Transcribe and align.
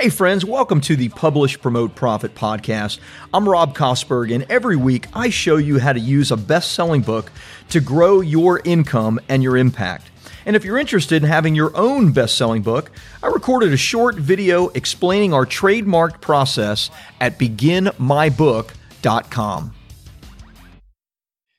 Hey, 0.00 0.10
friends, 0.10 0.44
welcome 0.44 0.80
to 0.82 0.94
the 0.94 1.08
Publish, 1.08 1.60
Promote, 1.60 1.96
Profit 1.96 2.36
podcast. 2.36 3.00
I'm 3.34 3.48
Rob 3.48 3.76
Kosberg, 3.76 4.32
and 4.32 4.46
every 4.48 4.76
week 4.76 5.08
I 5.12 5.28
show 5.28 5.56
you 5.56 5.80
how 5.80 5.92
to 5.92 5.98
use 5.98 6.30
a 6.30 6.36
best 6.36 6.70
selling 6.70 7.00
book 7.00 7.32
to 7.70 7.80
grow 7.80 8.20
your 8.20 8.60
income 8.64 9.18
and 9.28 9.42
your 9.42 9.56
impact. 9.56 10.12
And 10.46 10.54
if 10.54 10.64
you're 10.64 10.78
interested 10.78 11.24
in 11.24 11.28
having 11.28 11.56
your 11.56 11.76
own 11.76 12.12
best 12.12 12.38
selling 12.38 12.62
book, 12.62 12.92
I 13.24 13.26
recorded 13.26 13.72
a 13.72 13.76
short 13.76 14.14
video 14.14 14.68
explaining 14.68 15.34
our 15.34 15.44
trademark 15.44 16.20
process 16.20 16.90
at 17.20 17.36
beginmybook.com. 17.36 19.74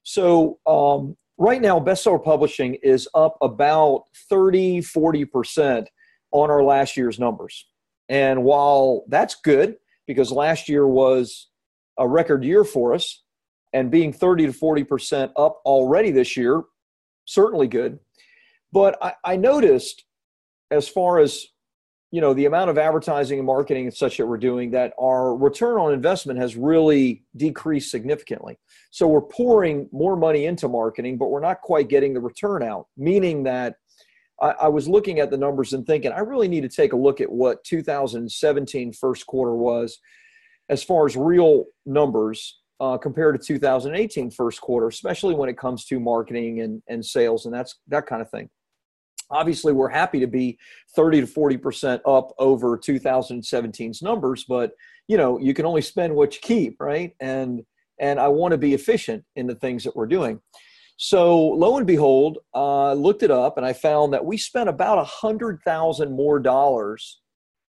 So, 0.03 0.59
um, 0.65 1.17
right 1.37 1.61
now, 1.61 1.77
bestseller 1.81 2.23
publishing 2.23 2.75
is 2.75 3.05
up 3.13 3.37
about 3.41 4.05
30, 4.29 4.79
40% 4.79 5.87
on 6.31 6.49
our 6.49 6.63
last 6.63 6.95
year's 6.95 7.19
numbers. 7.19 7.65
And 8.09 8.43
while 8.43 9.05
that's 9.07 9.35
good, 9.35 9.77
because 10.07 10.31
last 10.31 10.67
year 10.67 10.87
was 10.87 11.49
a 11.97 12.07
record 12.07 12.43
year 12.43 12.63
for 12.63 12.93
us, 12.93 13.23
and 13.71 13.91
being 13.91 14.11
30 14.11 14.47
to 14.47 14.51
40% 14.51 15.31
up 15.37 15.61
already 15.63 16.11
this 16.11 16.35
year, 16.35 16.63
certainly 17.25 17.67
good. 17.67 17.99
But 18.71 18.97
I, 19.01 19.13
I 19.23 19.35
noticed 19.35 20.03
as 20.71 20.87
far 20.87 21.19
as 21.19 21.45
you 22.11 22.21
know 22.21 22.33
the 22.33 22.45
amount 22.45 22.71
of 22.71 22.77
advertising 22.77 23.37
and 23.37 23.45
marketing 23.45 23.85
and 23.85 23.93
such 23.93 24.17
that 24.17 24.25
we're 24.25 24.37
doing 24.37 24.71
that 24.71 24.93
our 24.99 25.35
return 25.35 25.77
on 25.77 25.93
investment 25.93 26.39
has 26.39 26.55
really 26.55 27.23
decreased 27.35 27.91
significantly 27.91 28.57
so 28.89 29.07
we're 29.07 29.21
pouring 29.21 29.87
more 29.91 30.15
money 30.15 30.45
into 30.45 30.67
marketing 30.67 31.17
but 31.17 31.29
we're 31.29 31.39
not 31.39 31.61
quite 31.61 31.87
getting 31.87 32.13
the 32.13 32.19
return 32.19 32.63
out 32.63 32.87
meaning 32.97 33.43
that 33.43 33.75
I, 34.41 34.49
I, 34.51 34.67
was 34.67 34.87
looking 34.87 35.19
at 35.19 35.31
the 35.31 35.37
numbers 35.37 35.73
and 35.73 35.85
thinking, 35.85 36.11
I 36.11 36.19
really 36.19 36.47
need 36.47 36.61
to 36.61 36.69
take 36.69 36.93
a 36.93 36.97
look 36.97 37.21
at 37.21 37.31
what 37.31 37.63
2017 37.63 38.93
first 38.93 39.25
quarter 39.25 39.53
was 39.53 39.99
as 40.69 40.83
far 40.83 41.05
as 41.05 41.15
real 41.15 41.65
numbers 41.85 42.59
uh, 42.79 42.97
compared 42.97 43.39
to 43.39 43.45
2018 43.45 44.31
first 44.31 44.61
quarter, 44.61 44.87
especially 44.87 45.35
when 45.35 45.49
it 45.49 45.57
comes 45.57 45.85
to 45.85 45.99
marketing 45.99 46.61
and, 46.61 46.81
and 46.87 47.05
sales 47.05 47.45
and 47.45 47.53
that's 47.53 47.79
that 47.87 48.05
kind 48.05 48.21
of 48.21 48.29
thing. 48.29 48.49
Obviously, 49.31 49.73
we're 49.73 49.89
happy 49.89 50.19
to 50.19 50.27
be 50.27 50.57
30 50.95 51.21
to 51.21 51.27
40% 51.27 51.99
up 52.05 52.33
over 52.39 52.77
2017's 52.77 54.01
numbers, 54.01 54.45
but 54.47 54.71
you 55.07 55.17
know, 55.17 55.37
you 55.39 55.53
can 55.53 55.65
only 55.65 55.81
spend 55.81 56.15
what 56.15 56.33
you 56.33 56.39
keep, 56.41 56.77
right? 56.79 57.13
And 57.19 57.63
and 57.99 58.19
I 58.19 58.29
want 58.29 58.53
to 58.53 58.57
be 58.57 58.73
efficient 58.73 59.25
in 59.35 59.45
the 59.45 59.55
things 59.55 59.83
that 59.83 59.95
we're 59.95 60.07
doing. 60.07 60.39
So 61.01 61.37
lo 61.37 61.77
and 61.77 61.87
behold, 61.87 62.39
uh, 62.53 62.91
looked 62.91 63.23
it 63.23 63.31
up 63.31 63.55
and 63.55 63.65
I 63.65 63.71
found 63.71 64.11
that 64.11 64.25
we 64.25 64.35
spent 64.35 64.67
about 64.67 64.97
a 64.97 65.05
hundred 65.05 65.61
thousand 65.63 66.11
more 66.11 66.39
dollars 66.39 67.21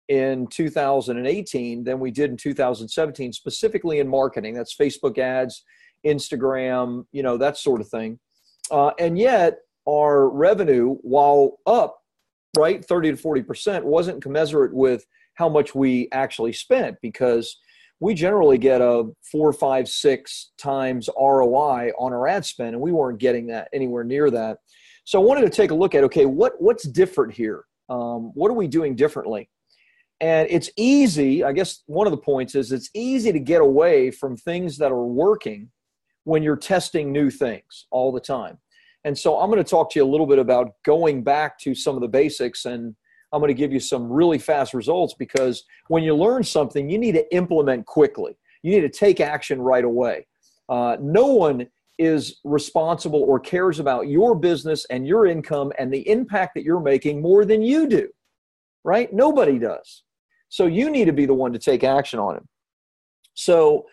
in 0.08 0.48
2018 0.48 1.84
than 1.84 2.00
we 2.00 2.10
did 2.10 2.30
in 2.30 2.38
2017, 2.38 3.34
specifically 3.34 4.00
in 4.00 4.08
marketing. 4.08 4.54
That's 4.54 4.74
Facebook 4.74 5.18
ads, 5.18 5.66
Instagram, 6.06 7.06
you 7.12 7.22
know, 7.22 7.36
that 7.36 7.58
sort 7.58 7.82
of 7.82 7.90
thing. 7.90 8.18
Uh, 8.72 8.92
and 8.98 9.20
yet 9.20 9.58
our 9.86 10.30
revenue, 10.30 10.96
while 11.02 11.58
up, 11.66 11.98
right, 12.58 12.84
30 12.84 13.12
to 13.12 13.18
40%, 13.18 13.84
wasn't 13.84 14.24
commensurate 14.24 14.74
with 14.74 15.06
how 15.34 15.50
much 15.50 15.76
we 15.76 16.08
actually 16.14 16.54
spent 16.54 16.96
because 17.02 17.60
we 18.00 18.14
generally 18.14 18.58
get 18.58 18.82
a 18.82 19.06
four, 19.32 19.52
five, 19.54 19.88
six 19.88 20.52
times 20.58 21.10
ROI 21.18 21.92
on 21.98 22.14
our 22.14 22.28
ad 22.28 22.46
spend, 22.46 22.74
and 22.74 22.82
we 22.82 22.92
weren't 22.92 23.20
getting 23.20 23.48
that 23.48 23.70
anywhere 23.74 24.04
near 24.04 24.30
that. 24.30 24.60
So 25.04 25.22
I 25.22 25.26
wanted 25.26 25.42
to 25.42 25.50
take 25.50 25.72
a 25.72 25.76
look 25.76 25.96
at 25.96 26.04
okay, 26.06 26.26
what 26.26 26.54
what's 26.60 26.88
different 26.88 27.34
here? 27.34 27.64
Um, 27.90 28.32
what 28.34 28.52
are 28.52 28.56
we 28.56 28.68
doing 28.68 28.96
differently? 28.96 29.50
And 30.20 30.48
it's 30.50 30.70
easy. 30.76 31.44
I 31.44 31.54
guess 31.54 31.84
one 31.86 32.08
of 32.08 32.12
the 32.12 32.18
points 32.18 32.56
is 32.56 32.72
it's 32.72 32.90
easy 32.94 33.32
to 33.32 33.40
get 33.40 33.62
away 33.62 34.12
from 34.12 34.36
things 34.36 34.78
that 34.80 34.92
are 34.92 35.06
working 35.06 35.70
when 36.24 36.44
you're 36.44 36.58
testing 36.58 37.12
new 37.12 37.30
things 37.30 37.86
all 37.92 38.12
the 38.12 38.20
time. 38.20 38.58
And 39.06 39.18
so 39.18 39.40
I'm 39.40 39.50
going 39.50 39.64
to 39.64 39.70
talk 39.70 39.92
to 39.92 40.00
you 40.00 40.06
a 40.06 40.10
little 40.10 40.26
bit 40.26 40.40
about 40.40 40.72
going 40.84 41.24
back 41.24 41.60
to 41.60 41.74
some 41.74 41.96
of 41.96 42.02
the 42.02 42.08
basics 42.08 42.66
and 42.66 42.96
I'm 43.32 43.42
going 43.42 43.50
to 43.50 43.54
give 43.54 43.74
you 43.74 43.80
some 43.80 44.12
really 44.12 44.38
fast 44.38 44.74
results 44.74 45.14
because 45.14 45.64
when 45.90 46.04
you 46.04 46.16
learn 46.16 46.44
something, 46.44 46.90
you 46.90 46.98
need 46.98 47.14
to 47.14 47.36
implement 47.36 47.86
quickly. 47.86 48.38
You 48.64 48.72
need 48.72 48.92
to 48.92 49.00
take 49.00 49.20
action 49.20 49.62
right 49.62 49.84
away. 49.84 50.28
Uh, 50.70 50.98
no 51.00 51.28
one 51.28 51.68
is 51.98 52.40
responsible 52.44 53.22
or 53.24 53.40
cares 53.40 53.80
about 53.80 54.08
your 54.08 54.36
business 54.36 54.86
and 54.90 55.08
your 55.08 55.26
income 55.26 55.72
and 55.80 55.92
the 55.92 56.08
impact 56.10 56.54
that 56.56 56.64
you're 56.64 56.80
making 56.80 57.22
more 57.22 57.44
than 57.44 57.62
you 57.62 57.88
do, 57.88 58.08
right? 58.84 59.12
Nobody 59.12 59.58
does. 59.58 60.04
So 60.50 60.66
you 60.66 60.90
need 60.90 61.06
to 61.06 61.14
be 61.14 61.26
the 61.26 61.34
one 61.34 61.54
to 61.54 61.60
take 61.60 61.84
action 61.84 62.20
on 62.20 62.38
it. 62.38 62.44
So 63.34 63.86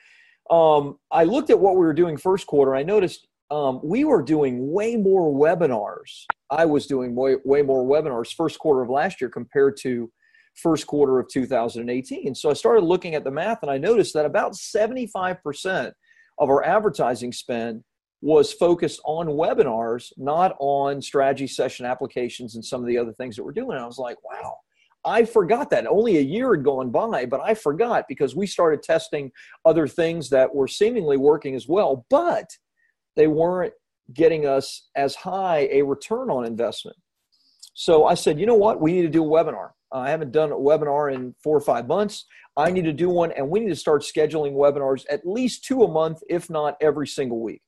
um, 0.50 0.98
I 1.10 1.24
looked 1.24 1.50
at 1.50 1.58
what 1.58 1.74
we 1.74 1.80
were 1.80 1.94
doing 1.94 2.16
first 2.16 2.46
quarter. 2.46 2.74
I 2.74 2.82
noticed 2.82 3.26
um, 3.54 3.78
we 3.84 4.02
were 4.02 4.20
doing 4.20 4.72
way 4.72 4.96
more 4.96 5.32
webinars. 5.32 6.24
I 6.50 6.64
was 6.64 6.88
doing 6.88 7.14
way, 7.14 7.36
way 7.44 7.62
more 7.62 7.84
webinars 7.84 8.34
first 8.34 8.58
quarter 8.58 8.82
of 8.82 8.90
last 8.90 9.20
year 9.20 9.30
compared 9.30 9.76
to 9.82 10.10
first 10.56 10.88
quarter 10.88 11.20
of 11.20 11.28
2018. 11.28 12.34
So 12.34 12.50
I 12.50 12.54
started 12.54 12.82
looking 12.82 13.14
at 13.14 13.22
the 13.22 13.30
math 13.30 13.62
and 13.62 13.70
I 13.70 13.78
noticed 13.78 14.12
that 14.14 14.26
about 14.26 14.54
75% 14.54 15.92
of 16.38 16.48
our 16.48 16.64
advertising 16.64 17.32
spend 17.32 17.84
was 18.20 18.52
focused 18.52 19.00
on 19.04 19.28
webinars, 19.28 20.10
not 20.16 20.56
on 20.58 21.00
strategy 21.00 21.46
session 21.46 21.86
applications 21.86 22.56
and 22.56 22.64
some 22.64 22.80
of 22.80 22.88
the 22.88 22.98
other 22.98 23.12
things 23.12 23.36
that 23.36 23.44
we're 23.44 23.52
doing. 23.52 23.76
And 23.76 23.84
I 23.84 23.86
was 23.86 23.98
like, 23.98 24.16
wow, 24.24 24.56
I 25.04 25.24
forgot 25.24 25.70
that. 25.70 25.86
Only 25.86 26.16
a 26.16 26.22
year 26.22 26.56
had 26.56 26.64
gone 26.64 26.90
by, 26.90 27.26
but 27.26 27.40
I 27.40 27.54
forgot 27.54 28.06
because 28.08 28.34
we 28.34 28.48
started 28.48 28.82
testing 28.82 29.30
other 29.64 29.86
things 29.86 30.28
that 30.30 30.52
were 30.52 30.66
seemingly 30.66 31.18
working 31.18 31.54
as 31.54 31.68
well. 31.68 32.04
But 32.10 32.50
they 33.16 33.26
weren't 33.26 33.72
getting 34.12 34.46
us 34.46 34.88
as 34.96 35.14
high 35.14 35.68
a 35.72 35.82
return 35.82 36.30
on 36.30 36.44
investment. 36.44 36.96
So 37.74 38.06
I 38.06 38.14
said, 38.14 38.38
you 38.38 38.46
know 38.46 38.54
what? 38.54 38.80
We 38.80 38.92
need 38.92 39.02
to 39.02 39.08
do 39.08 39.24
a 39.24 39.28
webinar. 39.28 39.70
I 39.92 40.10
haven't 40.10 40.32
done 40.32 40.52
a 40.52 40.56
webinar 40.56 41.12
in 41.12 41.34
four 41.42 41.56
or 41.56 41.60
five 41.60 41.86
months. 41.86 42.26
I 42.56 42.70
need 42.70 42.84
to 42.84 42.92
do 42.92 43.08
one, 43.08 43.32
and 43.32 43.48
we 43.48 43.60
need 43.60 43.68
to 43.68 43.76
start 43.76 44.02
scheduling 44.02 44.52
webinars 44.52 45.04
at 45.10 45.26
least 45.26 45.64
two 45.64 45.82
a 45.82 45.88
month, 45.90 46.20
if 46.28 46.48
not 46.50 46.76
every 46.80 47.06
single 47.06 47.40
week. 47.40 47.62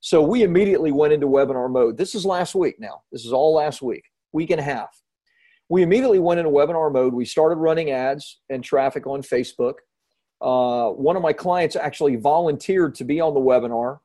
So 0.00 0.22
we 0.22 0.42
immediately 0.42 0.92
went 0.92 1.12
into 1.12 1.26
webinar 1.26 1.70
mode. 1.70 1.98
This 1.98 2.14
is 2.14 2.24
last 2.24 2.54
week 2.54 2.76
now. 2.78 3.02
This 3.12 3.24
is 3.24 3.32
all 3.32 3.54
last 3.54 3.82
week, 3.82 4.04
week 4.32 4.50
and 4.50 4.60
a 4.60 4.62
half. 4.62 5.02
We 5.68 5.82
immediately 5.82 6.18
went 6.18 6.38
into 6.38 6.50
webinar 6.50 6.92
mode. 6.92 7.12
We 7.12 7.24
started 7.24 7.56
running 7.56 7.90
ads 7.90 8.40
and 8.48 8.62
traffic 8.62 9.06
on 9.06 9.20
Facebook. 9.20 9.74
Uh, 10.40 10.90
one 10.90 11.16
of 11.16 11.22
my 11.22 11.32
clients 11.32 11.76
actually 11.76 12.16
volunteered 12.16 12.94
to 12.94 13.04
be 13.04 13.20
on 13.20 13.34
the 13.34 13.40
webinar 13.40 13.98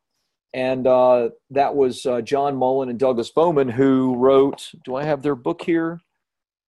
and 0.54 0.86
uh, 0.86 1.30
that 1.50 1.76
was 1.76 2.06
uh, 2.06 2.22
John 2.22 2.56
Mullen 2.56 2.90
and 2.90 3.00
Douglas 3.00 3.32
Bowman 3.32 3.70
who 3.70 4.16
wrote. 4.16 4.72
Do 4.84 4.96
I 4.96 5.04
have 5.04 5.22
their 5.22 5.36
book 5.36 5.62
here? 5.62 6.02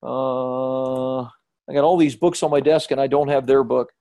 Uh, 0.02 1.22
I 1.24 1.74
got 1.74 1.84
all 1.84 1.98
these 1.98 2.16
books 2.16 2.44
on 2.44 2.52
my 2.52 2.60
desk, 2.60 2.92
and 2.92 3.00
I 3.00 3.08
don't 3.08 3.30
have 3.30 3.46
their 3.46 3.64
book. 3.64 3.92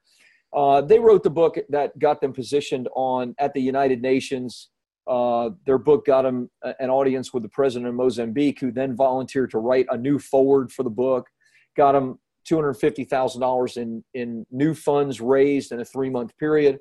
Uh, 0.52 0.82
they 0.82 0.98
wrote 0.98 1.22
the 1.22 1.30
book 1.30 1.56
that 1.70 1.98
got 1.98 2.20
them 2.20 2.32
positioned 2.32 2.88
on 2.94 3.34
at 3.38 3.54
the 3.54 3.60
United 3.60 4.02
Nations. 4.02 4.68
Uh, 5.06 5.50
their 5.66 5.78
book 5.78 6.06
got 6.06 6.22
them 6.22 6.48
an 6.78 6.90
audience 6.90 7.32
with 7.32 7.42
the 7.42 7.48
president 7.48 7.88
of 7.88 7.94
Mozambique, 7.94 8.60
who 8.60 8.70
then 8.70 8.94
volunteered 8.94 9.50
to 9.50 9.58
write 9.58 9.86
a 9.90 9.96
new 9.96 10.18
foreword 10.18 10.70
for 10.70 10.82
the 10.82 10.90
book. 10.90 11.26
Got 11.76 11.92
them 11.92 12.20
two 12.44 12.56
hundred 12.56 12.74
fifty 12.74 13.04
thousand 13.04 13.40
dollars 13.40 13.76
in 13.76 14.04
in 14.14 14.46
new 14.50 14.74
funds 14.74 15.20
raised 15.20 15.72
in 15.72 15.80
a 15.80 15.84
three 15.84 16.10
month 16.10 16.36
period 16.38 16.78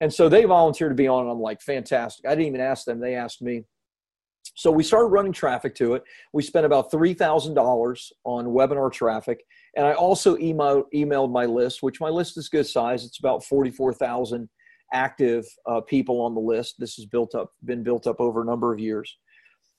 and 0.00 0.12
so 0.12 0.28
they 0.28 0.44
volunteered 0.44 0.90
to 0.90 0.94
be 0.94 1.08
on, 1.08 1.22
and 1.22 1.30
I'm 1.30 1.40
like, 1.40 1.60
fantastic. 1.60 2.26
I 2.26 2.30
didn't 2.30 2.46
even 2.46 2.60
ask 2.60 2.84
them, 2.84 3.00
they 3.00 3.14
asked 3.14 3.42
me. 3.42 3.64
So 4.54 4.70
we 4.70 4.82
started 4.82 5.08
running 5.08 5.32
traffic 5.32 5.74
to 5.76 5.94
it. 5.94 6.02
We 6.32 6.42
spent 6.42 6.66
about 6.66 6.90
$3,000 6.90 8.12
on 8.24 8.46
webinar 8.46 8.92
traffic. 8.92 9.44
And 9.76 9.86
I 9.86 9.92
also 9.92 10.36
email, 10.38 10.84
emailed 10.94 11.30
my 11.30 11.44
list, 11.44 11.82
which 11.82 12.00
my 12.00 12.08
list 12.08 12.36
is 12.36 12.48
good 12.48 12.66
size. 12.66 13.04
It's 13.04 13.18
about 13.18 13.44
44,000 13.44 14.48
active 14.92 15.46
uh, 15.66 15.80
people 15.82 16.20
on 16.20 16.34
the 16.34 16.40
list. 16.40 16.76
This 16.78 16.96
has 16.96 17.06
built 17.06 17.34
up, 17.34 17.52
been 17.64 17.82
built 17.82 18.06
up 18.06 18.20
over 18.20 18.42
a 18.42 18.44
number 18.44 18.72
of 18.72 18.80
years. 18.80 19.16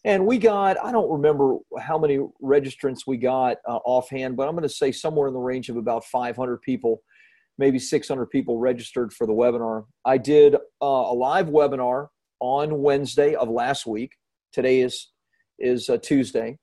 And 0.03 0.25
we 0.25 0.37
got, 0.37 0.83
I 0.83 0.91
don't 0.91 1.11
remember 1.11 1.57
how 1.79 1.97
many 1.97 2.19
registrants 2.41 3.01
we 3.05 3.17
got 3.17 3.57
uh, 3.67 3.79
offhand, 3.85 4.35
but 4.35 4.47
I'm 4.47 4.55
going 4.55 4.63
to 4.63 4.69
say 4.69 4.91
somewhere 4.91 5.27
in 5.27 5.33
the 5.33 5.39
range 5.39 5.69
of 5.69 5.77
about 5.77 6.05
500 6.05 6.61
people 6.61 7.03
maybe 7.61 7.77
600 7.77 8.25
people 8.25 8.57
registered 8.57 9.13
for 9.13 9.27
the 9.27 9.33
webinar. 9.33 9.85
I 10.03 10.17
did 10.17 10.55
uh, 10.55 10.57
a 10.81 11.13
live 11.13 11.45
webinar 11.45 12.07
on 12.39 12.81
Wednesday 12.81 13.35
of 13.35 13.49
last 13.49 13.85
week. 13.85 14.11
Today 14.51 14.81
is 14.81 15.11
is 15.59 15.87
uh, 15.87 15.97
Tuesday, 15.97 16.57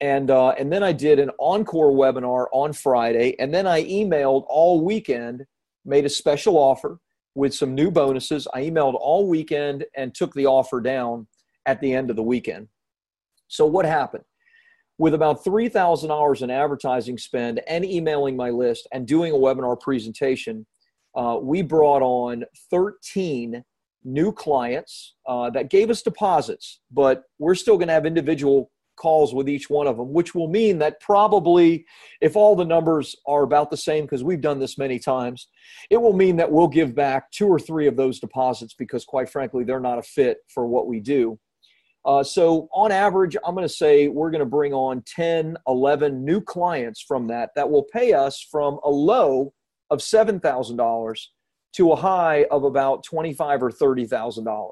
and 0.00 0.30
uh, 0.30 0.52
and 0.58 0.72
then 0.72 0.82
I 0.82 0.92
did 0.92 1.18
an 1.18 1.30
encore 1.38 1.92
webinar 1.92 2.46
on 2.52 2.72
Friday, 2.72 3.36
and 3.38 3.52
then 3.52 3.66
I 3.66 3.84
emailed 3.84 4.46
all 4.48 4.82
weekend, 4.82 5.44
made 5.84 6.06
a 6.06 6.08
special 6.08 6.56
offer 6.56 6.98
with 7.34 7.54
some 7.54 7.74
new 7.74 7.90
bonuses. 7.90 8.48
I 8.54 8.62
emailed 8.62 8.94
all 8.94 9.28
weekend 9.28 9.84
and 9.94 10.14
took 10.14 10.32
the 10.32 10.46
offer 10.46 10.80
down 10.80 11.28
at 11.66 11.80
the 11.82 11.92
end 11.92 12.08
of 12.08 12.16
the 12.16 12.22
weekend. 12.22 12.68
So 13.48 13.66
what 13.66 13.84
happened? 13.84 14.24
With 15.00 15.14
about 15.14 15.42
$3,000 15.42 16.42
in 16.42 16.50
advertising 16.50 17.16
spend 17.16 17.62
and 17.66 17.86
emailing 17.86 18.36
my 18.36 18.50
list 18.50 18.86
and 18.92 19.06
doing 19.06 19.32
a 19.32 19.34
webinar 19.34 19.80
presentation, 19.80 20.66
uh, 21.14 21.38
we 21.40 21.62
brought 21.62 22.02
on 22.02 22.44
13 22.70 23.64
new 24.04 24.30
clients 24.30 25.14
uh, 25.26 25.48
that 25.48 25.70
gave 25.70 25.88
us 25.88 26.02
deposits, 26.02 26.80
but 26.90 27.22
we're 27.38 27.54
still 27.54 27.78
going 27.78 27.88
to 27.88 27.94
have 27.94 28.04
individual 28.04 28.70
calls 28.96 29.32
with 29.32 29.48
each 29.48 29.70
one 29.70 29.86
of 29.86 29.96
them, 29.96 30.12
which 30.12 30.34
will 30.34 30.48
mean 30.48 30.76
that 30.80 31.00
probably 31.00 31.86
if 32.20 32.36
all 32.36 32.54
the 32.54 32.62
numbers 32.62 33.16
are 33.26 33.42
about 33.42 33.70
the 33.70 33.78
same, 33.78 34.04
because 34.04 34.22
we've 34.22 34.42
done 34.42 34.58
this 34.58 34.76
many 34.76 34.98
times, 34.98 35.48
it 35.88 35.96
will 35.96 36.12
mean 36.12 36.36
that 36.36 36.52
we'll 36.52 36.68
give 36.68 36.94
back 36.94 37.30
two 37.30 37.46
or 37.46 37.58
three 37.58 37.86
of 37.86 37.96
those 37.96 38.20
deposits 38.20 38.74
because, 38.74 39.06
quite 39.06 39.30
frankly, 39.30 39.64
they're 39.64 39.80
not 39.80 39.98
a 39.98 40.02
fit 40.02 40.40
for 40.52 40.66
what 40.66 40.86
we 40.86 41.00
do. 41.00 41.38
Uh, 42.04 42.22
so 42.22 42.68
on 42.72 42.90
average, 42.90 43.36
I'm 43.44 43.54
going 43.54 43.66
to 43.66 43.72
say 43.72 44.08
we're 44.08 44.30
going 44.30 44.40
to 44.40 44.46
bring 44.46 44.72
on 44.72 45.02
10, 45.06 45.56
11 45.66 46.24
new 46.24 46.40
clients 46.40 47.02
from 47.02 47.26
that 47.28 47.50
that 47.56 47.70
will 47.70 47.84
pay 47.92 48.14
us 48.14 48.46
from 48.50 48.78
a 48.84 48.88
low 48.88 49.52
of 49.90 49.98
$7,000 49.98 51.20
to 51.72 51.92
a 51.92 51.96
high 51.96 52.46
of 52.50 52.64
about 52.64 53.04
25 53.04 53.62
or 53.62 53.70
$30,000 53.70 54.70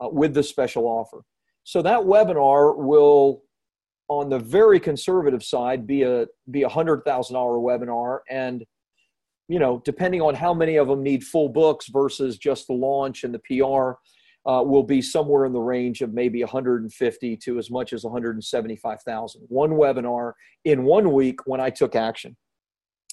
uh, 0.00 0.08
with 0.08 0.34
the 0.34 0.42
special 0.42 0.84
offer. 0.84 1.22
So 1.64 1.82
that 1.82 2.00
webinar 2.00 2.76
will, 2.76 3.42
on 4.08 4.28
the 4.28 4.38
very 4.38 4.80
conservative 4.80 5.42
side, 5.42 5.86
be 5.86 6.02
a 6.02 6.26
be 6.48 6.62
a 6.62 6.68
hundred 6.68 7.02
thousand 7.04 7.34
dollar 7.34 7.58
webinar, 7.58 8.20
and 8.30 8.64
you 9.48 9.58
know, 9.58 9.82
depending 9.84 10.22
on 10.22 10.34
how 10.34 10.54
many 10.54 10.76
of 10.76 10.86
them 10.86 11.02
need 11.02 11.24
full 11.24 11.48
books 11.48 11.88
versus 11.88 12.38
just 12.38 12.68
the 12.68 12.72
launch 12.72 13.24
and 13.24 13.34
the 13.34 13.40
PR, 13.40 13.98
uh, 14.46 14.62
will 14.64 14.82
be 14.82 15.02
somewhere 15.02 15.44
in 15.44 15.52
the 15.52 15.60
range 15.60 16.02
of 16.02 16.14
maybe 16.14 16.42
150 16.42 17.36
to 17.36 17.58
as 17.58 17.70
much 17.70 17.92
as 17.92 18.04
175,000. 18.04 19.42
One 19.48 19.72
webinar 19.72 20.32
in 20.64 20.84
one 20.84 21.12
week 21.12 21.46
when 21.46 21.60
I 21.60 21.70
took 21.70 21.96
action. 21.96 22.36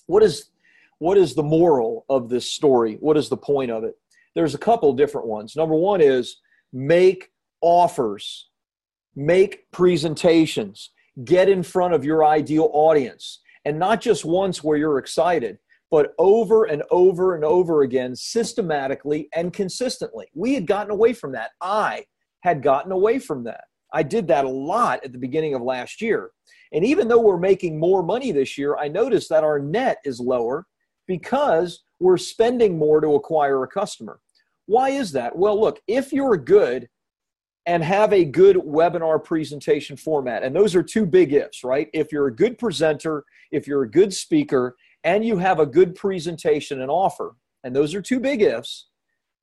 What 0.06 0.22
is 0.22 0.52
what 1.00 1.18
is 1.18 1.34
the 1.34 1.44
moral 1.44 2.06
of 2.08 2.30
this 2.30 2.50
story? 2.50 2.98
What 3.00 3.18
is 3.18 3.28
the 3.28 3.38
point 3.38 3.72
of 3.72 3.84
it? 3.84 3.96
There's 4.36 4.56
a 4.56 4.60
couple 4.60 4.94
different 4.94 5.28
ones. 5.28 5.56
Number 5.56 5.76
one 5.76 6.02
is 6.02 6.38
make 6.72 7.32
offers, 7.62 8.50
make 9.16 9.70
presentations, 9.72 10.92
get 11.26 11.50
in 11.50 11.62
front 11.64 11.94
of 11.94 12.06
your 12.06 12.24
ideal 12.24 12.70
audience, 12.74 13.42
and 13.66 13.80
not 13.80 14.02
just 14.02 14.24
once 14.24 14.64
where 14.64 14.78
you're 14.78 14.98
excited, 14.98 15.58
but 15.94 16.16
over 16.18 16.64
and 16.64 16.82
over 16.90 17.36
and 17.36 17.46
over 17.46 17.84
again, 17.84 18.16
systematically 18.16 19.30
and 19.32 19.54
consistently. 19.54 20.26
We 20.34 20.56
had 20.56 20.66
gotten 20.66 20.90
away 20.90 21.14
from 21.14 21.34
that. 21.34 21.52
I 21.62 22.06
had 22.40 22.64
gotten 22.64 22.92
away 22.92 23.20
from 23.20 23.44
that. 23.44 23.66
I 23.94 24.02
did 24.02 24.28
that 24.30 24.46
a 24.46 24.50
lot 24.50 25.06
at 25.06 25.12
the 25.12 25.20
beginning 25.20 25.54
of 25.54 25.62
last 25.62 26.02
year. 26.02 26.32
And 26.72 26.84
even 26.84 27.08
though 27.08 27.22
we're 27.22 27.38
making 27.38 27.80
more 27.80 28.02
money 28.02 28.32
this 28.32 28.58
year, 28.58 28.76
I 28.76 28.88
noticed 28.88 29.30
that 29.30 29.44
our 29.44 29.60
net 29.60 30.00
is 30.04 30.20
lower 30.20 30.66
because 31.06 31.84
we're 32.00 32.18
spending 32.18 32.76
more 32.76 33.00
to 33.00 33.14
acquire 33.14 33.62
a 33.62 33.68
customer. 33.68 34.20
Why 34.66 34.90
is 34.90 35.12
that? 35.12 35.38
Well, 35.38 35.62
look, 35.62 35.80
if 35.88 36.12
you're 36.12 36.38
good 36.38 36.90
and 37.68 37.84
have 37.84 38.14
a 38.14 38.26
good 38.26 38.56
webinar 38.56 39.24
presentation 39.24 39.96
format, 39.96 40.42
and 40.42 40.56
those 40.56 40.74
are 40.74 40.82
two 40.82 41.06
big 41.06 41.34
ifs, 41.34 41.64
right? 41.64 41.88
If 41.94 42.12
you're 42.12 42.30
a 42.30 42.36
good 42.36 42.58
presenter, 42.58 43.26
if 43.52 43.68
you're 43.68 43.84
a 43.84 43.92
good 43.92 44.12
speaker, 44.12 44.76
and 45.04 45.26
you 45.26 45.38
have 45.38 45.60
a 45.60 45.66
good 45.66 45.96
presentation 45.96 46.82
and 46.82 46.90
offer, 46.90 47.36
and 47.64 47.76
those 47.76 47.94
are 47.94 48.02
two 48.02 48.20
big 48.20 48.42
ifs, 48.42 48.88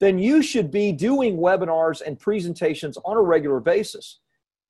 then 0.00 0.18
you 0.18 0.42
should 0.42 0.70
be 0.70 0.92
doing 0.92 1.36
webinars 1.36 2.00
and 2.00 2.18
presentations 2.18 2.96
on 3.04 3.16
a 3.16 3.22
regular 3.22 3.60
basis 3.60 4.20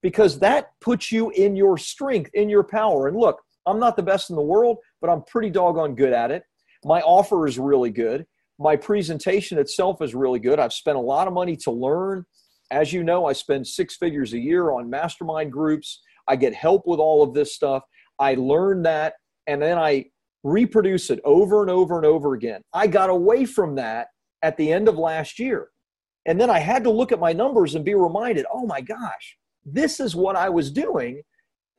because 0.02 0.38
that 0.40 0.70
puts 0.81 1.12
you 1.12 1.31
in 1.31 1.54
your 1.54 1.78
strength, 1.78 2.31
in 2.34 2.48
your 2.48 2.64
power. 2.64 3.06
And 3.06 3.16
look, 3.16 3.40
I'm 3.66 3.78
not 3.78 3.96
the 3.96 4.02
best 4.02 4.31
in 4.31 4.37
the 4.37 4.42
world, 4.42 4.78
but 5.00 5.10
I'm 5.10 5.22
pretty 5.22 5.50
doggone 5.50 5.94
good 5.94 6.12
at 6.12 6.31
it. 6.31 6.42
My 6.84 7.00
offer 7.02 7.46
is 7.46 7.58
really 7.58 7.90
good. 7.90 8.26
My 8.58 8.76
presentation 8.76 9.58
itself 9.58 10.02
is 10.02 10.14
really 10.14 10.38
good. 10.38 10.58
I've 10.58 10.72
spent 10.72 10.96
a 10.96 11.00
lot 11.00 11.28
of 11.28 11.34
money 11.34 11.56
to 11.58 11.70
learn. 11.70 12.25
As 12.70 12.92
you 12.92 13.04
know, 13.04 13.26
I 13.26 13.32
spend 13.32 13.66
six 13.66 13.96
figures 13.96 14.32
a 14.32 14.38
year 14.38 14.70
on 14.70 14.88
mastermind 14.88 15.52
groups. 15.52 16.00
I 16.28 16.37
get 16.37 16.54
help 16.54 16.87
with 16.87 17.00
all 17.00 17.22
of 17.22 17.34
this 17.34 17.54
stuff. 17.54 17.82
I 18.19 18.34
learn 18.34 18.82
that, 18.82 19.14
and 19.46 19.60
then 19.60 19.78
I 19.78 20.06
reproduce 20.42 21.10
it 21.10 21.20
over 21.25 21.62
and 21.62 21.70
over 21.70 21.96
and 21.96 22.06
over 22.06 22.34
again. 22.34 22.62
I 22.72 22.87
got 22.87 23.10
away 23.10 23.44
from 23.44 23.75
that 23.76 24.08
at 24.42 24.56
the 24.56 24.72
end 24.72 24.88
of 24.88 24.96
last 24.96 25.38
year. 25.38 25.69
And 26.26 26.40
then 26.40 26.50
I 26.50 26.58
had 26.58 26.84
to 26.84 26.90
look 26.90 27.12
at 27.12 27.20
my 27.20 27.32
numbers 27.32 27.75
and 27.75 27.84
be 27.84 27.94
reminded, 27.94 28.46
oh 28.52 28.66
my 28.66 28.81
gosh, 28.81 29.37
this 29.64 30.00
is 30.00 30.14
what 30.14 30.37
I 30.37 30.48
was 30.48 30.70
doing 30.70 31.22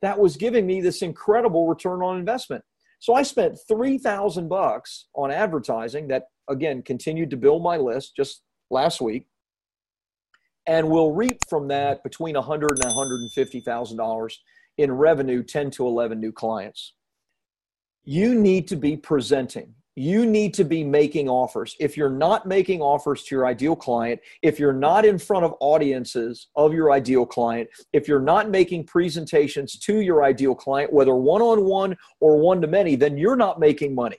that 0.02 0.18
was 0.18 0.36
giving 0.36 0.66
me 0.66 0.80
this 0.80 1.02
incredible 1.02 1.68
return 1.68 2.02
on 2.02 2.18
investment. 2.18 2.64
So 2.98 3.14
I 3.14 3.22
spent 3.22 3.58
3000 3.68 4.48
bucks 4.48 5.06
on 5.14 5.30
advertising 5.30 6.08
that 6.08 6.24
again 6.48 6.82
continued 6.82 7.30
to 7.30 7.36
build 7.36 7.62
my 7.62 7.76
list 7.76 8.14
just 8.16 8.42
last 8.70 9.00
week 9.00 9.26
and 10.66 10.88
will 10.88 11.12
reap 11.12 11.38
from 11.48 11.68
that 11.68 12.02
between 12.04 12.34
100 12.34 12.70
and 12.70 12.84
150,000 12.84 13.96
dollars 13.96 14.40
in 14.78 14.92
revenue 14.92 15.42
10 15.42 15.70
to 15.72 15.86
11 15.86 16.20
new 16.20 16.32
clients 16.32 16.94
you 18.04 18.34
need 18.34 18.66
to 18.68 18.76
be 18.76 18.96
presenting. 18.96 19.74
You 19.94 20.24
need 20.24 20.54
to 20.54 20.64
be 20.64 20.82
making 20.82 21.28
offers. 21.28 21.76
If 21.78 21.96
you're 21.96 22.10
not 22.10 22.46
making 22.46 22.80
offers 22.80 23.24
to 23.24 23.34
your 23.34 23.46
ideal 23.46 23.76
client, 23.76 24.20
if 24.40 24.58
you're 24.58 24.72
not 24.72 25.04
in 25.04 25.18
front 25.18 25.44
of 25.44 25.54
audiences 25.60 26.48
of 26.56 26.72
your 26.72 26.92
ideal 26.92 27.26
client, 27.26 27.68
if 27.92 28.08
you're 28.08 28.18
not 28.20 28.48
making 28.48 28.86
presentations 28.86 29.78
to 29.80 30.00
your 30.00 30.24
ideal 30.24 30.54
client, 30.54 30.92
whether 30.92 31.14
one 31.14 31.42
on 31.42 31.64
one 31.64 31.96
or 32.20 32.38
one 32.38 32.62
to 32.62 32.66
many, 32.66 32.96
then 32.96 33.18
you're 33.18 33.36
not 33.36 33.60
making 33.60 33.94
money. 33.94 34.16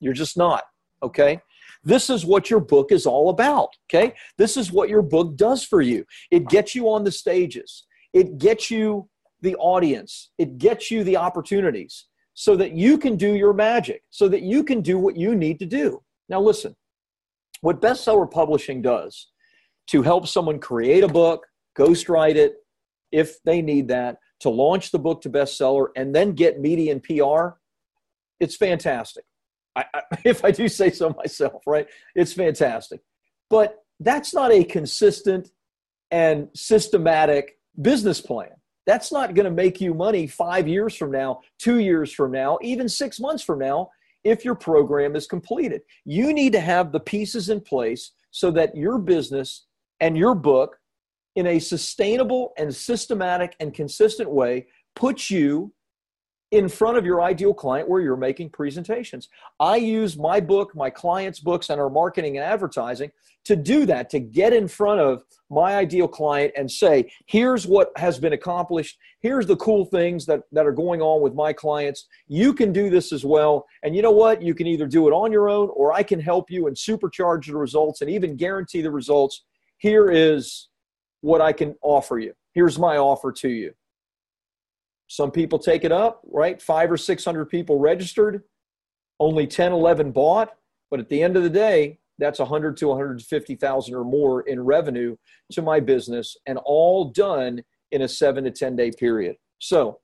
You're 0.00 0.14
just 0.14 0.38
not. 0.38 0.64
Okay. 1.02 1.40
This 1.84 2.08
is 2.08 2.24
what 2.24 2.48
your 2.48 2.60
book 2.60 2.90
is 2.90 3.04
all 3.04 3.28
about. 3.28 3.68
Okay. 3.92 4.14
This 4.38 4.56
is 4.56 4.72
what 4.72 4.88
your 4.88 5.02
book 5.02 5.36
does 5.36 5.62
for 5.62 5.82
you. 5.82 6.06
It 6.30 6.48
gets 6.48 6.74
you 6.74 6.88
on 6.88 7.04
the 7.04 7.12
stages, 7.12 7.86
it 8.14 8.38
gets 8.38 8.70
you 8.70 9.08
the 9.42 9.54
audience, 9.56 10.30
it 10.38 10.56
gets 10.56 10.90
you 10.90 11.04
the 11.04 11.18
opportunities 11.18 12.06
so 12.40 12.56
that 12.56 12.72
you 12.72 12.96
can 12.96 13.16
do 13.16 13.34
your 13.34 13.52
magic, 13.52 14.02
so 14.08 14.26
that 14.26 14.40
you 14.40 14.64
can 14.64 14.80
do 14.80 14.96
what 14.96 15.14
you 15.14 15.34
need 15.34 15.58
to 15.58 15.66
do. 15.66 16.02
Now, 16.30 16.40
listen, 16.40 16.74
what 17.60 17.82
bestseller 17.82 18.30
publishing 18.30 18.80
does 18.80 19.28
to 19.88 20.00
help 20.00 20.26
someone 20.26 20.58
create 20.58 21.04
a 21.04 21.08
book, 21.08 21.46
ghostwrite 21.78 22.36
it 22.36 22.54
if 23.12 23.42
they 23.42 23.60
need 23.60 23.88
that, 23.88 24.16
to 24.38 24.48
launch 24.48 24.90
the 24.90 24.98
book 24.98 25.20
to 25.20 25.28
bestseller, 25.28 25.88
and 25.96 26.14
then 26.14 26.32
get 26.32 26.58
media 26.58 26.92
and 26.92 27.02
PR, 27.02 27.58
it's 28.40 28.56
fantastic. 28.56 29.24
I, 29.76 29.84
I, 29.92 30.00
if 30.24 30.42
I 30.42 30.50
do 30.50 30.66
say 30.66 30.90
so 30.92 31.10
myself, 31.10 31.62
right? 31.66 31.86
It's 32.14 32.32
fantastic. 32.32 33.02
But 33.50 33.84
that's 33.98 34.32
not 34.32 34.50
a 34.50 34.64
consistent 34.64 35.50
and 36.10 36.48
systematic 36.54 37.58
business 37.78 38.22
plan. 38.22 38.59
That's 38.86 39.12
not 39.12 39.34
going 39.34 39.44
to 39.44 39.50
make 39.50 39.80
you 39.80 39.94
money 39.94 40.26
five 40.26 40.66
years 40.66 40.96
from 40.96 41.12
now, 41.12 41.40
two 41.58 41.78
years 41.78 42.12
from 42.12 42.32
now, 42.32 42.58
even 42.62 42.88
six 42.88 43.20
months 43.20 43.42
from 43.42 43.58
now 43.58 43.90
if 44.24 44.44
your 44.44 44.54
program 44.54 45.16
is 45.16 45.26
completed. 45.26 45.82
You 46.04 46.32
need 46.32 46.52
to 46.52 46.60
have 46.60 46.92
the 46.92 47.00
pieces 47.00 47.48
in 47.48 47.60
place 47.60 48.12
so 48.30 48.50
that 48.52 48.76
your 48.76 48.98
business 48.98 49.66
and 50.00 50.16
your 50.16 50.34
book, 50.34 50.76
in 51.36 51.46
a 51.46 51.58
sustainable 51.58 52.52
and 52.58 52.74
systematic 52.74 53.54
and 53.60 53.72
consistent 53.72 54.30
way, 54.30 54.66
puts 54.96 55.30
you 55.30 55.72
in 56.50 56.68
front 56.68 56.98
of 56.98 57.06
your 57.06 57.22
ideal 57.22 57.54
client 57.54 57.88
where 57.88 58.00
you're 58.00 58.16
making 58.16 58.50
presentations. 58.50 59.28
I 59.60 59.76
use 59.76 60.16
my 60.16 60.40
book, 60.40 60.74
my 60.74 60.90
clients' 60.90 61.38
books, 61.38 61.70
and 61.70 61.80
our 61.80 61.90
marketing 61.90 62.36
and 62.36 62.44
advertising 62.44 63.12
to 63.44 63.56
do 63.56 63.86
that, 63.86 64.10
to 64.10 64.18
get 64.18 64.52
in 64.52 64.66
front 64.66 65.00
of 65.00 65.22
my 65.48 65.76
ideal 65.76 66.08
client 66.08 66.52
and 66.56 66.70
say, 66.70 67.10
here's 67.26 67.66
what 67.66 67.90
has 67.96 68.18
been 68.18 68.32
accomplished. 68.32 68.98
Here's 69.20 69.46
the 69.46 69.56
cool 69.56 69.84
things 69.84 70.26
that, 70.26 70.42
that 70.52 70.66
are 70.66 70.72
going 70.72 71.00
on 71.00 71.22
with 71.22 71.34
my 71.34 71.52
clients. 71.52 72.06
You 72.26 72.52
can 72.52 72.72
do 72.72 72.90
this 72.90 73.12
as 73.12 73.24
well. 73.24 73.66
And 73.82 73.94
you 73.94 74.02
know 74.02 74.10
what? 74.10 74.42
You 74.42 74.54
can 74.54 74.66
either 74.66 74.86
do 74.86 75.08
it 75.08 75.12
on 75.12 75.32
your 75.32 75.48
own 75.48 75.70
or 75.74 75.92
I 75.92 76.02
can 76.02 76.20
help 76.20 76.50
you 76.50 76.66
and 76.66 76.76
supercharge 76.76 77.46
the 77.46 77.56
results 77.56 78.00
and 78.00 78.10
even 78.10 78.36
guarantee 78.36 78.82
the 78.82 78.90
results. 78.90 79.44
Here 79.78 80.10
is 80.10 80.68
what 81.22 81.40
I 81.40 81.52
can 81.52 81.76
offer 81.82 82.18
you. 82.18 82.34
Here's 82.52 82.78
my 82.78 82.96
offer 82.96 83.32
to 83.32 83.48
you. 83.48 83.72
Some 85.10 85.32
people 85.32 85.58
take 85.58 85.82
it 85.82 85.90
up, 85.90 86.22
right? 86.30 86.62
Five 86.62 86.92
or 86.92 86.96
600 86.96 87.46
people 87.46 87.80
registered, 87.80 88.44
only 89.18 89.44
10, 89.44 89.72
11 89.72 90.12
bought. 90.12 90.52
But 90.88 91.00
at 91.00 91.08
the 91.08 91.20
end 91.20 91.36
of 91.36 91.42
the 91.42 91.50
day, 91.50 91.98
that's 92.20 92.38
100 92.38 92.76
to 92.76 92.86
150,000 92.86 93.92
or 93.92 94.04
more 94.04 94.42
in 94.42 94.60
revenue 94.60 95.16
to 95.50 95.62
my 95.62 95.80
business 95.80 96.36
and 96.46 96.58
all 96.64 97.06
done 97.06 97.64
in 97.90 98.02
a 98.02 98.08
seven 98.08 98.44
to 98.44 98.52
10 98.52 98.76
day 98.76 98.92
period. 98.92 99.34
So 99.58 99.98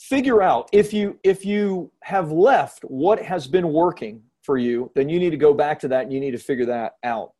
figure 0.00 0.42
out 0.42 0.68
if 0.72 0.92
you, 0.92 1.20
if 1.22 1.44
you 1.44 1.92
have 2.02 2.32
left 2.32 2.82
what 2.82 3.22
has 3.22 3.46
been 3.46 3.72
working 3.72 4.20
for 4.42 4.58
you, 4.58 4.90
then 4.96 5.08
you 5.08 5.20
need 5.20 5.30
to 5.30 5.36
go 5.36 5.54
back 5.54 5.78
to 5.80 5.88
that 5.88 6.02
and 6.02 6.12
you 6.12 6.18
need 6.18 6.32
to 6.32 6.38
figure 6.38 6.66
that 6.66 6.94
out. 7.04 7.34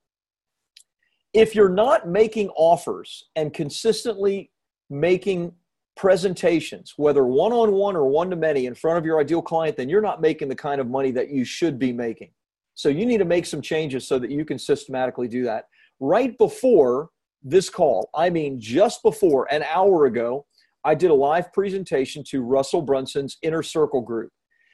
If 1.34 1.56
you're 1.56 1.68
not 1.68 2.06
making 2.06 2.50
offers 2.50 3.24
and 3.34 3.52
consistently 3.52 4.52
making 4.90 5.54
presentations, 5.96 6.94
whether 6.96 7.24
one 7.26 7.52
on 7.52 7.72
one 7.72 7.96
or 7.96 8.06
one 8.06 8.30
to 8.30 8.36
many, 8.36 8.66
in 8.66 8.74
front 8.74 8.98
of 8.98 9.04
your 9.04 9.20
ideal 9.20 9.42
client, 9.42 9.76
then 9.76 9.88
you're 9.88 10.00
not 10.00 10.20
making 10.20 10.48
the 10.48 10.54
kind 10.54 10.80
of 10.80 10.88
money 10.88 11.10
that 11.10 11.30
you 11.30 11.44
should 11.44 11.78
be 11.78 11.92
making. 11.92 12.30
So 12.74 12.88
you 12.88 13.04
need 13.04 13.18
to 13.18 13.24
make 13.24 13.46
some 13.46 13.60
changes 13.60 14.06
so 14.06 14.18
that 14.18 14.30
you 14.30 14.44
can 14.44 14.58
systematically 14.58 15.28
do 15.28 15.44
that. 15.44 15.64
Right 15.98 16.36
before 16.38 17.10
this 17.42 17.68
call, 17.68 18.08
I 18.14 18.30
mean, 18.30 18.58
just 18.58 19.02
before 19.02 19.52
an 19.52 19.62
hour 19.64 20.06
ago, 20.06 20.46
I 20.84 20.94
did 20.94 21.10
a 21.10 21.14
live 21.14 21.52
presentation 21.52 22.24
to 22.28 22.42
Russell 22.42 22.80
Brunson's 22.80 23.36
Inner 23.42 23.62
Circle 23.62 24.00
group. 24.00 24.32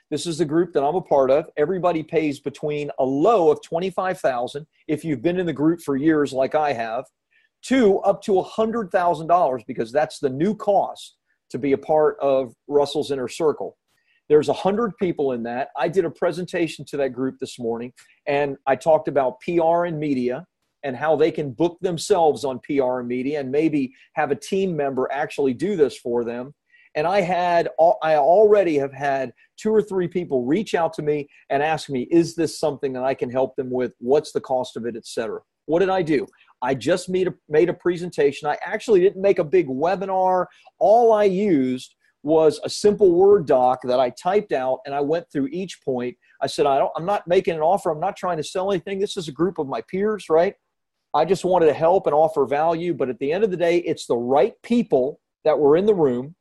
This 0.09 0.27
is 0.27 0.39
the 0.39 0.45
group 0.45 0.73
that 0.73 0.85
I'm 0.85 0.95
a 0.95 1.01
part 1.01 1.33
of. 1.33 1.47
Everybody 1.57 2.05
pays 2.05 2.39
between 2.39 2.91
a 3.01 3.05
low 3.05 3.51
of 3.51 3.61
25,000 3.63 4.65
if 4.87 5.05
you've 5.05 5.23
been 5.23 5.41
in 5.41 5.47
the 5.47 5.53
group 5.53 5.81
for 5.81 5.97
years 5.97 6.33
like 6.33 6.55
I 6.55 6.73
have, 6.73 7.05
to 7.63 7.99
up 8.01 8.23
to 8.23 8.33
$100,000 8.33 9.67
because 9.67 9.93
that's 9.93 10.19
the 10.19 10.31
new 10.31 10.55
cost 10.55 11.17
to 11.51 11.59
be 11.59 11.73
a 11.73 11.79
part 11.79 12.17
of 12.21 12.53
Russell's 12.69 13.11
Inner 13.11 13.29
Circle. 13.29 13.77
There's 14.29 14.49
100 14.49 14.97
people 14.99 15.33
in 15.33 15.43
that. 15.45 15.69
I 15.79 15.89
did 15.89 16.05
a 16.05 16.11
presentation 16.11 16.85
to 16.87 16.97
that 16.99 17.11
group 17.11 17.37
this 17.41 17.59
morning 17.59 17.93
and 18.27 18.57
I 18.67 18.77
talked 18.77 19.09
about 19.09 19.41
PR 19.41 19.85
and 19.85 19.99
media 19.99 20.45
and 20.83 20.97
how 20.97 21.17
they 21.17 21.31
can 21.31 21.53
book 21.53 21.79
themselves 21.81 22.45
on 22.45 22.61
PR 22.61 23.01
and 23.01 23.09
media 23.09 23.41
and 23.41 23.51
maybe 23.51 23.93
have 24.15 24.31
a 24.31 24.37
team 24.37 24.77
member 24.77 25.09
actually 25.13 25.55
do 25.55 25.77
this 25.77 25.97
for 25.97 26.25
them. 26.25 26.55
And 26.95 27.07
I 27.07 27.21
had 27.21 27.69
I 28.03 28.17
already 28.17 28.77
have 28.79 28.93
had 28.93 29.33
two 29.59 29.71
or 29.71 29.83
three 29.83 30.09
people 30.09 30.45
reach 30.45 30.75
out 30.75 30.95
to 30.95 31.03
me 31.03 31.29
and 31.51 31.63
ask 31.63 31.91
me, 31.91 32.03
is 32.11 32.35
this 32.35 32.59
something 32.59 32.93
that 32.95 33.05
I 33.05 33.15
can 33.15 33.31
help 33.31 33.55
them 33.57 33.71
with? 33.71 33.93
What's 33.99 34.33
the 34.33 34.41
cost 34.41 34.77
of 34.77 34.87
it, 34.87 34.97
etc. 34.97 35.41
What 35.67 35.81
did 35.81 35.91
I 35.91 36.03
do? 36.03 36.27
I 36.63 36.75
just 36.75 37.09
made 37.09 37.29
a, 37.29 37.35
made 37.49 37.69
a 37.69 37.75
presentation. 37.75 38.49
I 38.49 38.59
actually 38.65 39.01
didn't 39.01 39.23
make 39.23 39.39
a 39.39 39.45
big 39.45 39.69
webinar. 39.69 40.47
All 40.79 41.13
I 41.13 41.25
used 41.25 41.95
was 42.23 42.59
a 42.65 42.71
simple 42.71 43.13
Word 43.13 43.47
doc 43.47 43.81
that 43.85 44.01
I 44.01 44.11
typed 44.11 44.53
out 44.53 44.81
and 44.85 44.95
I 44.95 45.01
went 45.01 45.27
through 45.31 45.49
each 45.53 45.81
point. 45.85 46.17
I 46.43 46.47
said, 46.47 46.67
I 46.67 46.79
don't, 46.79 46.91
I'm 46.97 47.07
not 47.07 47.27
making 47.29 47.55
an 47.55 47.61
offer. 47.61 47.91
I'm 47.91 48.01
not 48.01 48.17
trying 48.17 48.37
to 48.39 48.43
sell 48.43 48.73
anything. 48.73 48.99
This 48.99 49.17
is 49.17 49.29
a 49.29 49.33
group 49.33 49.59
of 49.59 49.69
my 49.69 49.81
peers, 49.83 50.27
right? 50.29 50.55
I 51.15 51.25
just 51.25 51.45
wanted 51.45 51.67
to 51.67 51.73
help 51.73 52.07
and 52.07 52.15
offer 52.15 52.45
value. 52.47 52.95
But 52.95 53.11
at 53.11 53.19
the 53.19 53.33
end 53.33 53.45
of 53.45 53.51
the 53.51 53.57
day, 53.57 53.79
it's 53.79 54.07
the 54.07 54.17
right 54.17 54.55
people 54.63 55.21
that 55.45 55.59
were 55.59 55.77
in 55.77 55.87
the 55.87 55.95
room 55.95 56.35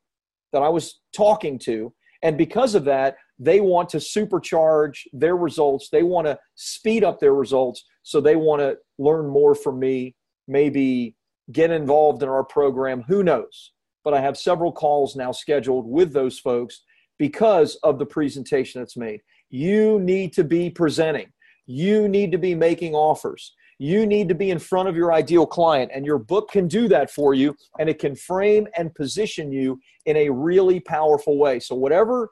that 0.53 0.63
I 0.63 0.69
was 0.69 1.01
talking 1.15 1.59
to. 1.59 1.93
And 2.25 2.37
because 2.37 2.75
of 2.75 2.83
that, 2.85 3.15
they 3.39 3.61
want 3.61 3.87
to 3.89 3.97
supercharge 3.97 4.99
their 5.13 5.37
results. 5.37 5.89
They 5.89 6.03
want 6.03 6.27
to 6.27 6.37
speed 6.55 7.03
up 7.05 7.19
their 7.19 7.33
results. 7.33 7.85
So 8.03 8.19
they 8.19 8.35
want 8.35 8.61
to 8.61 8.77
learn 8.97 9.29
more 9.29 9.55
from 9.55 9.79
me, 9.79 10.15
maybe 10.47 11.15
get 11.51 11.71
involved 11.71 12.23
in 12.23 12.29
our 12.29 12.43
program. 12.43 13.03
Who 13.07 13.23
knows? 13.23 13.71
but 14.05 14.13
I 14.13 14.21
have 14.21 14.37
several 14.37 14.71
calls 14.71 15.17
now 15.17 15.33
scheduled 15.33 15.85
with 15.87 16.13
those 16.13 16.39
folks 16.39 16.83
because 17.17 17.75
of 17.83 17.99
the 17.99 18.05
presentation 18.05 18.79
that's 18.79 18.95
made. 18.95 19.19
You 19.49 19.99
need 19.99 20.31
to 20.33 20.45
be 20.45 20.69
presenting, 20.69 21.33
you 21.65 22.07
need 22.07 22.31
to 22.31 22.37
be 22.37 22.55
making 22.55 22.93
offers. 22.93 23.53
You 23.77 24.05
need 24.05 24.29
to 24.29 24.35
be 24.35 24.51
in 24.51 24.59
front 24.59 24.87
of 24.87 24.95
your 24.95 25.13
ideal 25.13 25.45
client, 25.45 25.91
and 25.93 26.05
your 26.05 26.17
book 26.17 26.49
can 26.51 26.67
do 26.67 26.87
that 26.87 27.11
for 27.11 27.33
you, 27.33 27.55
and 27.77 27.89
it 27.89 27.99
can 27.99 28.15
frame 28.15 28.67
and 28.77 28.93
position 28.95 29.51
you 29.51 29.79
in 30.05 30.15
a 30.15 30.29
really 30.29 30.79
powerful 30.79 31.37
way. 31.37 31.59
So, 31.59 31.75
whatever 31.75 32.29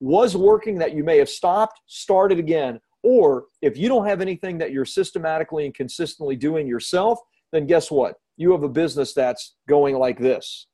was 0.00 0.36
working 0.36 0.78
that 0.78 0.94
you 0.94 1.02
may 1.02 1.18
have 1.18 1.28
stopped, 1.28 1.80
start 1.86 2.30
it 2.32 2.38
again. 2.38 2.80
Or 3.02 3.46
if 3.62 3.76
you 3.76 3.88
don't 3.88 4.06
have 4.06 4.20
anything 4.20 4.58
that 4.58 4.72
you're 4.72 4.84
systematically 4.84 5.64
and 5.64 5.74
consistently 5.74 6.36
doing 6.36 6.66
yourself, 6.66 7.18
then 7.52 7.66
guess 7.66 7.90
what? 7.90 8.16
You 8.36 8.52
have 8.52 8.62
a 8.62 8.68
business 8.68 9.14
that's 9.14 9.56
going 9.68 9.96
like 9.96 10.18
this 10.18 10.66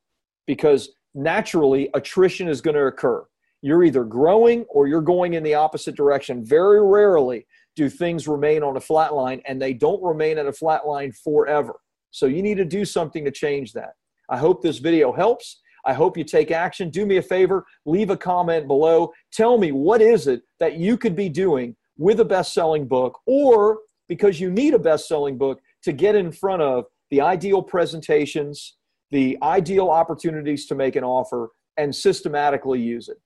because 0.45 0.89
naturally 1.13 1.89
attrition 1.93 2.47
is 2.47 2.59
going 2.59 2.75
to 2.75 2.85
occur. 2.85 3.23
You're 3.61 3.83
either 3.83 4.03
growing 4.03 4.63
or 4.69 4.87
you're 4.87 5.01
going 5.01 5.35
in 5.35 5.43
the 5.43 5.53
opposite 5.53 5.95
direction. 5.95 6.43
Very 6.43 6.85
rarely 6.85 7.45
do 7.75 7.89
things 7.89 8.27
remain 8.27 8.63
on 8.63 8.77
a 8.77 8.81
flat 8.81 9.13
line, 9.13 9.41
and 9.45 9.61
they 9.61 9.73
don't 9.73 10.01
remain 10.03 10.37
at 10.37 10.45
a 10.45 10.53
flat 10.53 10.87
line 10.87 11.11
forever. 11.11 11.75
So 12.11 12.27
you 12.27 12.41
need 12.41 12.57
to 12.57 12.65
do 12.65 12.85
something 12.85 13.25
to 13.25 13.31
change 13.31 13.73
that. 13.73 13.93
I 14.29 14.37
hope 14.37 14.61
this 14.61 14.77
video 14.77 15.11
helps. 15.11 15.61
I 15.85 15.93
hope 15.93 16.17
you 16.17 16.23
take 16.23 16.51
action. 16.51 16.89
Do 16.89 17.05
me 17.05 17.17
a 17.17 17.21
favor, 17.21 17.65
leave 17.85 18.09
a 18.09 18.17
comment 18.17 18.67
below. 18.67 19.11
Tell 19.31 19.57
me 19.57 19.71
what 19.71 20.01
is 20.01 20.27
it 20.27 20.41
that 20.59 20.77
you 20.77 20.97
could 20.97 21.15
be 21.15 21.27
doing 21.27 21.75
with 21.97 22.19
a 22.19 22.25
best-selling 22.25 22.87
book 22.87 23.19
or 23.25 23.79
because 24.07 24.39
you 24.39 24.49
need 24.49 24.73
a 24.73 24.79
best-selling 24.79 25.37
book 25.37 25.59
to 25.83 25.91
get 25.91 26.15
in 26.15 26.31
front 26.31 26.61
of 26.61 26.85
the 27.09 27.21
ideal 27.21 27.61
presentations, 27.61 28.77
the 29.11 29.37
ideal 29.43 29.89
opportunities 29.89 30.65
to 30.67 30.75
make 30.75 30.95
an 30.95 31.03
offer 31.03 31.49
and 31.77 31.93
systematically 31.93 32.79
use 32.79 33.09
it. 33.09 33.17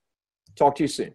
Talk 0.56 0.74
to 0.76 0.84
you 0.84 0.88
soon. 0.88 1.14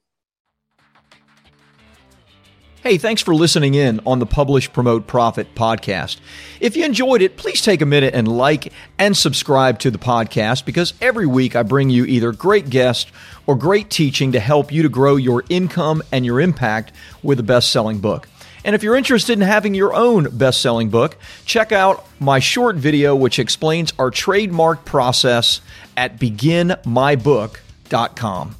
Hey, 2.83 2.97
thanks 2.97 3.21
for 3.21 3.33
listening 3.33 3.75
in 3.75 4.01
on 4.05 4.19
the 4.19 4.25
Publish, 4.25 4.73
Promote, 4.73 5.07
Profit 5.07 5.55
podcast. 5.55 6.17
If 6.59 6.75
you 6.75 6.83
enjoyed 6.83 7.21
it, 7.21 7.37
please 7.37 7.61
take 7.61 7.81
a 7.81 7.85
minute 7.85 8.13
and 8.13 8.27
like 8.27 8.73
and 8.99 9.15
subscribe 9.15 9.79
to 9.79 9.89
the 9.89 9.97
podcast 9.97 10.65
because 10.65 10.93
every 10.99 11.25
week 11.25 11.55
I 11.55 11.63
bring 11.63 11.89
you 11.89 12.03
either 12.03 12.33
great 12.33 12.69
guests 12.69 13.09
or 13.47 13.55
great 13.55 13.89
teaching 13.89 14.33
to 14.33 14.41
help 14.41 14.69
you 14.69 14.83
to 14.83 14.89
grow 14.89 15.15
your 15.15 15.45
income 15.47 16.03
and 16.11 16.25
your 16.25 16.41
impact 16.41 16.91
with 17.23 17.39
a 17.39 17.43
best 17.43 17.71
selling 17.71 17.99
book. 17.99 18.27
And 18.65 18.75
if 18.75 18.83
you're 18.83 18.97
interested 18.97 19.31
in 19.31 19.39
having 19.39 19.75
your 19.75 19.93
own 19.93 20.37
best 20.37 20.59
selling 20.59 20.89
book, 20.89 21.15
check 21.45 21.71
out 21.71 22.05
my 22.19 22.39
short 22.39 22.75
video, 22.75 23.15
which 23.15 23.39
explains 23.39 23.93
our 23.97 24.11
trademark 24.11 24.83
process 24.83 25.61
at 25.95 26.19
beginmybook.com. 26.19 28.55